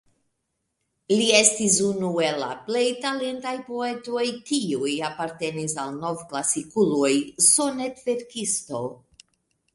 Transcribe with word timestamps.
Li 1.11 1.25
estis 1.39 1.75
unu 1.87 2.09
el 2.29 2.39
la 2.43 2.47
plej 2.69 2.85
talentaj 3.03 3.53
poetoj, 3.67 4.25
kiuj 4.49 4.95
apartenis 5.11 5.77
al 5.85 5.95
nov-klasikuloj, 6.07 7.13
sonet-verkisto. 7.51 8.85